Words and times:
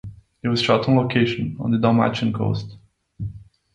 It 0.41 0.47
was 0.47 0.63
shot 0.63 0.89
on 0.89 0.95
location 0.95 1.57
on 1.59 1.69
the 1.69 1.77
Dalmatian 1.77 2.33
Coast. 2.33 2.75